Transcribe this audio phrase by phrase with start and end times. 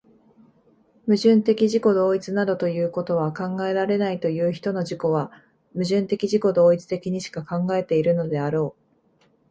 [1.07, 5.31] 矛盾的自己同一などいうことは考えられないという人の自己は、
[5.73, 8.81] 矛盾的自己同一的にしか考えているのであろう。